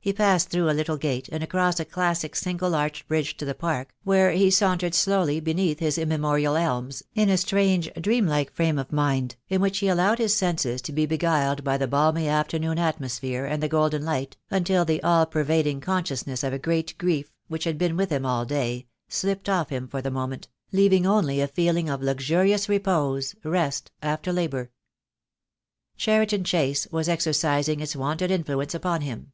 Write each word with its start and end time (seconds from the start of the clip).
He 0.00 0.12
passed 0.12 0.50
through 0.50 0.68
a 0.68 0.76
little 0.76 0.98
gate, 0.98 1.30
and 1.32 1.42
across 1.42 1.80
a 1.80 1.84
classic 1.86 2.36
single 2.36 2.74
arched 2.74 3.08
bridge 3.08 3.38
to 3.38 3.46
the 3.46 3.54
park, 3.54 3.94
where 4.02 4.32
he 4.32 4.50
sauntered 4.50 4.94
slowly 4.94 5.40
beneath 5.40 5.78
his 5.78 5.96
immemorial 5.96 6.56
elms, 6.56 7.02
in 7.14 7.30
a 7.30 7.38
strange 7.38 7.90
dream 7.98 8.26
like 8.26 8.52
frame 8.52 8.78
of 8.78 8.92
mind, 8.92 9.36
in 9.48 9.62
which 9.62 9.78
he 9.78 9.88
allowed 9.88 10.20
Ins 10.20 10.34
senses 10.34 10.82
to 10.82 10.92
be 10.92 11.06
beguiled 11.06 11.64
by 11.64 11.78
the 11.78 11.86
balmy 11.88 12.28
afternoon 12.28 12.78
atmosphere 12.78 13.46
and 13.46 13.62
the 13.62 13.66
golden 13.68 14.04
light, 14.04 14.36
until 14.50 14.84
the 14.84 15.02
all 15.02 15.24
pervading 15.24 15.80
consciousness 15.80 16.42
of 16.44 16.52
a 16.52 16.56
120 16.56 16.58
THE 16.58 16.58
DAY 16.58 16.66
WILL 16.66 16.82
COME. 16.82 16.96
great 17.22 17.24
grief, 17.24 17.32
which 17.48 17.64
had 17.64 17.78
been 17.78 17.96
with 17.96 18.10
him 18.10 18.26
all 18.26 18.44
day, 18.44 18.86
slipped 19.08 19.48
off 19.48 19.70
him 19.70 19.88
for 19.88 20.02
the 20.02 20.10
moment, 20.10 20.48
leaving 20.70 21.06
only 21.06 21.40
a 21.40 21.48
feeling 21.48 21.88
of 21.88 22.02
luxurious 22.02 22.68
repose, 22.68 23.34
rest 23.42 23.90
after 24.02 24.34
labour. 24.34 24.70
Cheriton 25.96 26.44
Chase 26.44 26.86
was 26.92 27.08
exercising 27.08 27.80
its 27.80 27.96
wonted 27.96 28.30
influence 28.30 28.74
upon 28.74 29.00
him. 29.00 29.30